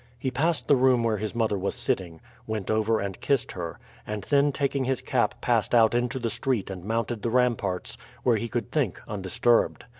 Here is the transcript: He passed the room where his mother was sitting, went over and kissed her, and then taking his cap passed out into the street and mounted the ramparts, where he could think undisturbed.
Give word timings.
He 0.17 0.31
passed 0.31 0.67
the 0.67 0.75
room 0.75 1.03
where 1.03 1.17
his 1.17 1.35
mother 1.35 1.59
was 1.59 1.75
sitting, 1.75 2.21
went 2.47 2.71
over 2.71 2.99
and 2.99 3.21
kissed 3.21 3.51
her, 3.51 3.77
and 4.07 4.23
then 4.31 4.51
taking 4.51 4.85
his 4.85 4.99
cap 4.99 5.39
passed 5.41 5.75
out 5.75 5.93
into 5.93 6.17
the 6.17 6.31
street 6.31 6.71
and 6.71 6.83
mounted 6.83 7.21
the 7.21 7.29
ramparts, 7.29 7.99
where 8.23 8.37
he 8.37 8.47
could 8.49 8.71
think 8.71 8.99
undisturbed. 9.07 9.85